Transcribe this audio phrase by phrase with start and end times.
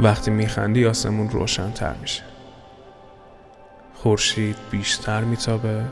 [0.00, 2.22] وقتی میخندی آسمون روشنتر میشه.
[3.94, 5.84] خورشید بیشتر میتابه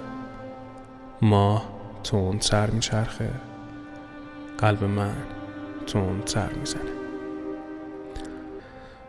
[1.22, 1.64] ماه
[2.04, 3.30] تندتر میچرخه
[4.58, 5.16] قلب من
[5.86, 6.90] تندتر می‌زنه.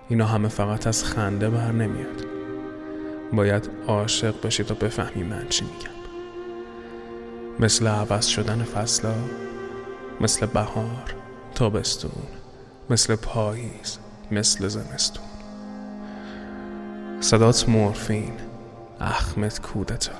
[0.10, 2.26] اینا همه فقط از خنده بر نمیاد.
[3.34, 5.98] باید عاشق بشی تا بفهمی من چی میگم.
[7.60, 9.16] مثل عوض شدن فصلا
[10.22, 11.16] مثل بهار
[11.56, 12.28] تابستون
[12.90, 14.00] مثل پاییز.
[14.32, 15.24] مثل زمستون.
[17.20, 18.34] صدات مورفین.
[19.00, 20.12] احمد کودتا.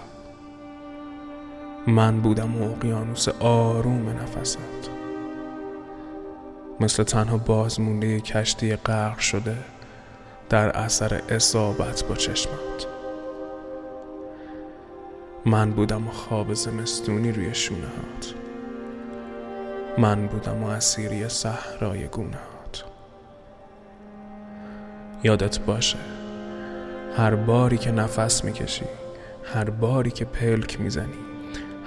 [1.88, 4.90] من بودم اقیانوس آروم نفسات
[6.80, 9.58] مثل تنها بازمونده کشتی غرق شده
[10.50, 12.88] در اثر اصابت با چشمات.
[15.46, 18.34] من بودم و خواب زمستونی روی شونه هات
[19.98, 22.57] من بودم و اسیری صحرای گونهات.
[25.24, 25.98] یادت باشه.
[27.18, 28.86] هر باری که نفس می‌کشی
[29.54, 31.20] هر باری که پلک می‌زنی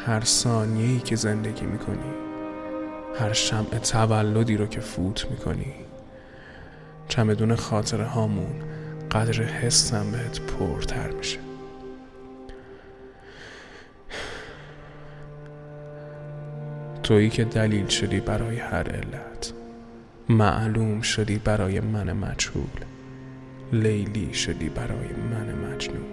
[0.07, 2.11] هر ثانیه‌ای که زندگی می‌کنی
[3.21, 5.75] هر شمع تولدی رو که فوت می‌کنی
[7.09, 8.63] چمدون خاطره هامون
[9.11, 11.39] قدر حسم بهت پرتر میشه.
[17.03, 19.53] تویی که دلیل شدی برای هر علت
[20.29, 22.85] معلوم شدی برای من مجهول.
[23.73, 26.07] لیلی شدی برای من مجنون.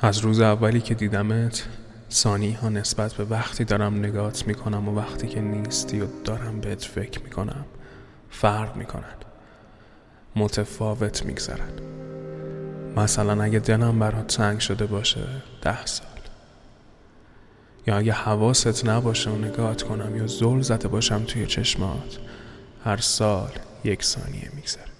[0.00, 1.68] از روز اولی که دیدمت
[2.08, 6.84] سانی ها نسبت به وقتی دارم نگات می‌کنم و وقتی که نیستی و دارم بهت
[6.84, 7.64] فکر می‌کنم
[8.30, 9.14] فرق می‌کنن
[10.36, 11.72] متفاوت میگذرن
[12.96, 15.26] مثلا اگه دلم برات تنگ شده باشه
[15.62, 16.06] ده سال.
[17.86, 22.18] یا اگه حواست نباشه و نگات کنم یا زل زده باشم توی چشمات
[22.84, 23.50] هر سال
[23.84, 24.91] یک ثانیه میگذره.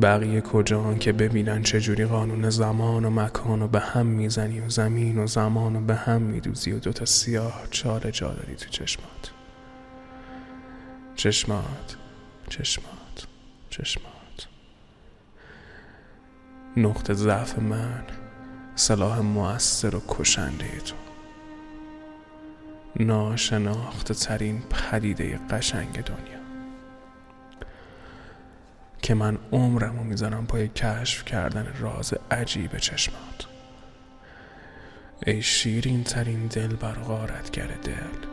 [0.00, 5.18] بقیه کجان که ببینن چجوری قانون زمان و مکان و به هم می‌زنی و زمین
[5.18, 9.32] و زمان و به هم میدوزی و دوتا سیاه چاره جا داری تو چشمات.
[11.14, 11.96] چشمات
[12.48, 13.26] چشمات
[13.70, 14.48] چشمات.
[16.76, 18.04] نقطه ضعف من
[18.74, 20.94] سلاح موثر و کشنده تو.
[22.96, 26.41] ناشناخته ترین پدیده قشنگ دنیا.
[29.02, 33.46] که من عمرم رو می‌ذارم پای کشف کردن راز عجیب چشمات.
[35.26, 38.31] ای شیرین ترین دل بر غارتگر دل.